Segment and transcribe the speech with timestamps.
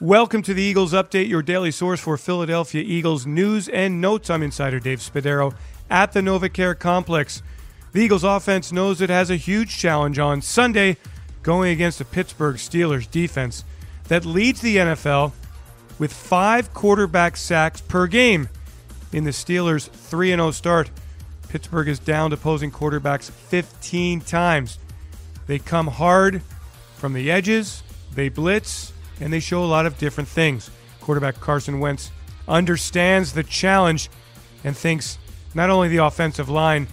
[0.00, 4.28] Welcome to the Eagles Update, your daily source for Philadelphia Eagles news and notes.
[4.28, 5.54] I'm insider Dave Spadaro
[5.88, 7.44] at the NovaCare Complex.
[7.92, 10.96] The Eagles offense knows it has a huge challenge on Sunday
[11.44, 13.62] going against the Pittsburgh Steelers defense
[14.08, 15.30] that leads the NFL
[16.00, 18.48] with five quarterback sacks per game.
[19.12, 20.90] In the Steelers' 3 0 start,
[21.48, 24.80] Pittsburgh is down opposing quarterbacks 15 times.
[25.46, 26.42] They come hard
[26.96, 30.70] from the edges, they blitz, and they show a lot of different things.
[31.00, 32.10] Quarterback Carson Wentz
[32.48, 34.10] understands the challenge
[34.64, 35.18] and thinks
[35.54, 36.86] not only the offensive line,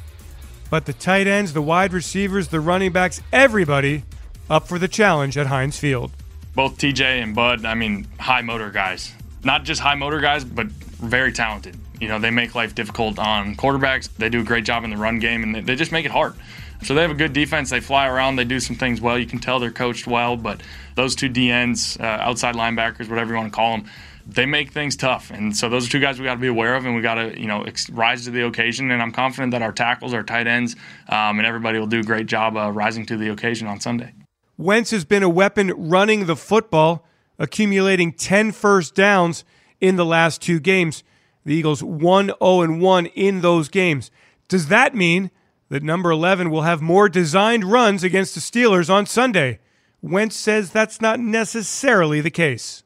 [0.70, 4.04] but the tight ends, the wide receivers, the running backs, everybody
[4.50, 6.12] up for the challenge at Heinz Field.
[6.56, 9.14] Both TJ and Bud, I mean, high motor guys.
[9.44, 11.78] Not just high motor guys, but very talented.
[12.02, 14.10] You know, they make life difficult on quarterbacks.
[14.18, 16.34] They do a great job in the run game, and they just make it hard.
[16.82, 17.70] So they have a good defense.
[17.70, 18.38] They fly around.
[18.38, 19.20] They do some things well.
[19.20, 20.36] You can tell they're coached well.
[20.36, 20.62] But
[20.96, 23.90] those two DNs, uh, outside linebackers, whatever you want to call them,
[24.26, 25.30] they make things tough.
[25.30, 27.16] And so those are two guys we got to be aware of, and we got
[27.16, 28.90] to you know ex- rise to the occasion.
[28.90, 30.76] And I'm confident that our tackles, our tight ends,
[31.08, 34.12] um, and everybody will do a great job uh, rising to the occasion on Sunday.
[34.58, 37.06] Wentz has been a weapon running the football,
[37.38, 39.44] accumulating 10 first downs
[39.80, 41.04] in the last two games.
[41.46, 44.12] The Eagles 1 0 1 in those games.
[44.48, 45.32] Does that mean
[45.70, 49.60] that number 11 will have more designed runs against the Steelers on Sunday?
[50.02, 52.84] Wentz says that's not necessarily the case.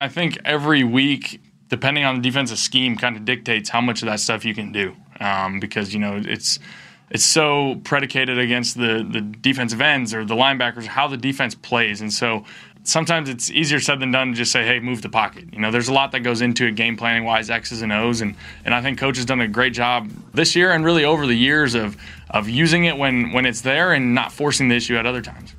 [0.00, 4.08] I think every week, depending on the defensive scheme, kind of dictates how much of
[4.08, 4.96] that stuff you can do.
[5.20, 6.58] Um, because, you know, it's
[7.10, 12.00] it's so predicated against the the defensive ends or the linebackers, how the defense plays.
[12.00, 12.44] And so
[12.84, 15.44] sometimes it's easier said than done to just say, hey, move the pocket.
[15.52, 18.20] You know, there's a lot that goes into it game planning wise, X's and O's,
[18.20, 21.26] and and I think coach has done a great job this year and really over
[21.26, 21.96] the years of
[22.30, 25.54] of using it when when it's there and not forcing the issue at other times.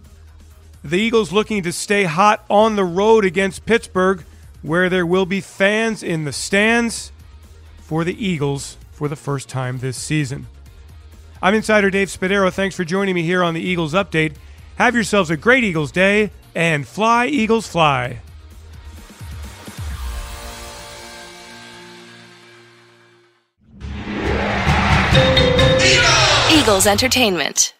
[0.84, 4.24] The Eagles looking to stay hot on the road against Pittsburgh,
[4.64, 7.12] where there will be fans in the stands
[7.78, 10.48] for the Eagles for the first time this season.
[11.42, 12.52] I'm Insider Dave Spadaro.
[12.52, 14.36] Thanks for joining me here on the Eagles Update.
[14.76, 18.19] Have yourselves a great Eagles day and fly, Eagles, fly.
[26.51, 27.73] Eagles Entertainment.